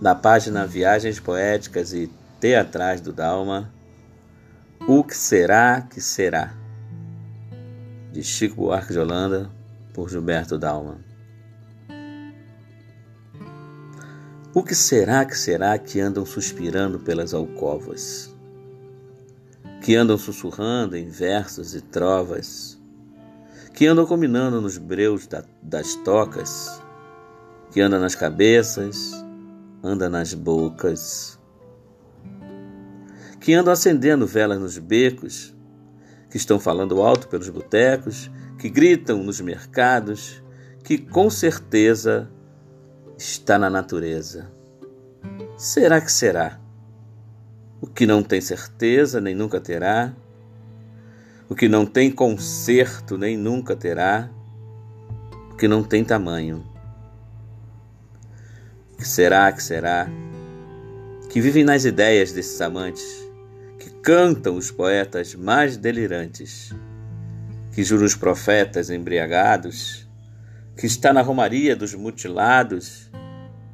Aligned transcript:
da 0.00 0.14
página 0.14 0.66
Viagens 0.66 1.20
Poéticas 1.20 1.92
e 1.92 2.10
Teatrais 2.40 3.00
do 3.00 3.12
Dalma, 3.12 3.70
O 4.88 5.04
que 5.04 5.14
será 5.14 5.82
que 5.82 6.00
será? 6.00 6.54
De 8.10 8.22
Chico 8.22 8.56
Buarque 8.56 8.94
de 8.94 8.98
Holanda, 8.98 9.50
por 9.92 10.08
Gilberto 10.08 10.56
Dalma. 10.56 10.98
O 14.54 14.62
que 14.62 14.74
será 14.74 15.24
que 15.26 15.36
será 15.36 15.78
que 15.78 16.00
andam 16.00 16.24
suspirando 16.24 16.98
pelas 16.98 17.34
alcovas? 17.34 18.34
Que 19.82 19.94
andam 19.94 20.16
sussurrando 20.16 20.96
em 20.96 21.08
versos 21.08 21.74
e 21.74 21.80
trovas? 21.82 22.80
Que 23.74 23.86
andam 23.86 24.06
combinando 24.06 24.60
nos 24.62 24.78
breus 24.78 25.26
da, 25.26 25.44
das 25.62 25.94
tocas? 25.96 26.82
Que 27.70 27.80
anda 27.80 28.00
nas 28.00 28.14
cabeças, 28.14 29.12
anda 29.82 30.08
nas 30.08 30.34
bocas? 30.34 31.38
Que 33.40 33.54
andam 33.54 33.72
acendendo 33.72 34.26
velas 34.26 34.60
nos 34.60 34.78
becos? 34.78 35.54
Que 36.30 36.36
estão 36.36 36.60
falando 36.60 37.02
alto 37.02 37.28
pelos 37.28 37.48
botecos? 37.48 38.30
Que 38.58 38.68
gritam 38.68 39.22
nos 39.22 39.40
mercados? 39.40 40.42
Que 40.84 40.98
com 40.98 41.30
certeza 41.30 42.30
está 43.16 43.58
na 43.58 43.68
natureza. 43.68 44.50
Será 45.56 46.00
que 46.00 46.10
será? 46.10 46.58
O 47.80 47.86
que 47.86 48.06
não 48.06 48.22
tem 48.22 48.40
certeza 48.40 49.20
nem 49.20 49.34
nunca 49.34 49.60
terá, 49.60 50.14
o 51.48 51.54
que 51.54 51.68
não 51.68 51.84
tem 51.84 52.10
conserto 52.10 53.18
nem 53.18 53.36
nunca 53.36 53.74
terá, 53.74 54.30
o 55.50 55.56
que 55.56 55.66
não 55.66 55.82
tem 55.82 56.04
tamanho. 56.04 56.64
Que 59.00 59.08
será 59.08 59.50
que 59.50 59.62
será? 59.62 60.06
Que 61.30 61.40
vivem 61.40 61.64
nas 61.64 61.86
ideias 61.86 62.32
desses 62.32 62.60
amantes, 62.60 63.02
que 63.78 63.88
cantam 64.02 64.56
os 64.56 64.70
poetas 64.70 65.34
mais 65.34 65.78
delirantes, 65.78 66.74
que 67.72 67.82
juram 67.82 68.04
os 68.04 68.14
profetas 68.14 68.90
embriagados, 68.90 70.06
que 70.76 70.84
está 70.84 71.14
na 71.14 71.22
romaria 71.22 71.74
dos 71.74 71.94
mutilados, 71.94 73.10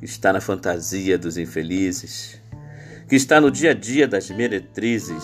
que 0.00 0.06
está 0.06 0.32
na 0.32 0.40
fantasia 0.40 1.16
dos 1.16 1.38
infelizes, 1.38 2.42
que 3.08 3.14
está 3.14 3.40
no 3.40 3.48
dia 3.48 3.70
a 3.70 3.74
dia 3.74 4.08
das 4.08 4.28
meretrizes, 4.28 5.22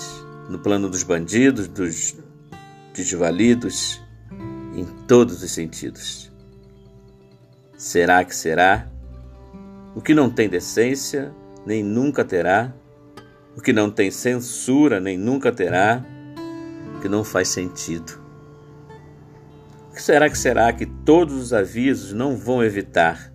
no 0.48 0.60
plano 0.60 0.88
dos 0.88 1.02
bandidos, 1.02 1.66
dos 1.66 2.14
desvalidos, 2.94 4.00
em 4.76 4.84
todos 5.08 5.42
os 5.42 5.50
sentidos. 5.50 6.30
Será 7.76 8.24
que 8.24 8.36
será? 8.36 8.88
O 9.94 10.00
que 10.00 10.14
não 10.14 10.28
tem 10.28 10.48
decência, 10.48 11.32
nem 11.66 11.82
nunca 11.82 12.24
terá, 12.24 12.74
o 13.56 13.60
que 13.60 13.72
não 13.72 13.90
tem 13.90 14.10
censura, 14.10 15.00
nem 15.00 15.16
nunca 15.18 15.50
terá, 15.50 16.04
o 16.96 17.00
que 17.00 17.08
não 17.08 17.24
faz 17.24 17.48
sentido. 17.48 18.20
Que 19.92 20.02
será 20.02 20.30
que 20.30 20.38
será 20.38 20.72
que 20.72 20.86
todos 20.86 21.34
os 21.34 21.52
avisos 21.52 22.12
não 22.12 22.36
vão 22.36 22.62
evitar? 22.62 23.32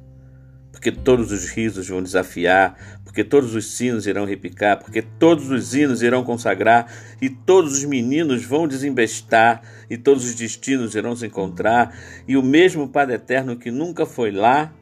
Porque 0.72 0.92
todos 0.92 1.32
os 1.32 1.50
risos 1.50 1.90
vão 1.90 2.02
desafiar, 2.02 3.02
porque 3.04 3.24
todos 3.24 3.54
os 3.54 3.76
sinos 3.76 4.08
irão 4.08 4.26
repicar, 4.26 4.80
porque 4.80 5.02
todos 5.02 5.50
os 5.50 5.76
hinos 5.76 6.02
irão 6.02 6.24
consagrar, 6.24 6.90
e 7.22 7.30
todos 7.30 7.74
os 7.80 7.84
meninos 7.84 8.46
vão 8.46 8.68
desembestar, 8.68 9.62
e 9.90 9.98
todos 9.98 10.26
os 10.26 10.36
destinos 10.36 10.96
irão 10.96 11.16
se 11.16 11.26
encontrar, 11.26 11.94
e 12.28 12.38
o 12.38 12.42
mesmo 12.42 12.88
Padre 12.88 13.16
Eterno 13.16 13.58
que 13.58 13.70
nunca 13.70 14.06
foi 14.06 14.32
lá, 14.32 14.74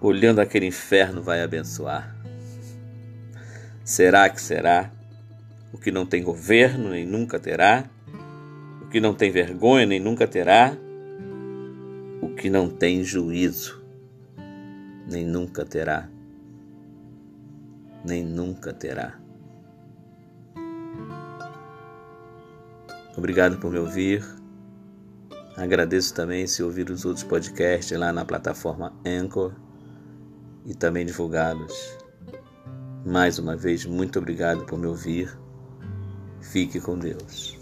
olhando 0.00 0.40
aquele 0.40 0.66
inferno, 0.66 1.22
vai 1.22 1.42
abençoar. 1.42 2.16
Será 3.84 4.28
que 4.28 4.40
será? 4.40 4.90
O 5.72 5.78
que 5.78 5.90
não 5.90 6.06
tem 6.06 6.22
governo 6.22 6.90
nem 6.90 7.06
nunca 7.06 7.38
terá? 7.38 7.88
o 8.80 8.86
que 8.90 9.00
não 9.00 9.14
tem 9.14 9.30
vergonha 9.30 9.86
nem 9.86 10.00
nunca 10.00 10.26
terá, 10.26 10.76
o 12.20 12.34
que 12.34 12.50
não 12.50 12.68
tem 12.68 13.04
juízo 13.04 13.80
nem 15.08 15.24
nunca 15.24 15.64
terá, 15.64 16.08
nem 18.04 18.24
nunca 18.24 18.72
terá. 18.72 19.16
Obrigado 23.16 23.58
por 23.58 23.70
me 23.70 23.78
ouvir. 23.78 24.24
Agradeço 25.56 26.14
também 26.14 26.46
se 26.46 26.62
ouvir 26.62 26.90
os 26.90 27.04
outros 27.04 27.24
podcasts 27.24 27.96
lá 27.98 28.12
na 28.12 28.24
plataforma 28.24 28.92
Anchor 29.04 29.52
e 30.64 30.74
também 30.74 31.06
divulgá-los. 31.06 31.98
Mais 33.04 33.38
uma 33.38 33.56
vez, 33.56 33.86
muito 33.86 34.18
obrigado 34.18 34.64
por 34.66 34.78
me 34.78 34.86
ouvir. 34.86 35.38
Fique 36.40 36.80
com 36.80 36.98
Deus. 36.98 37.59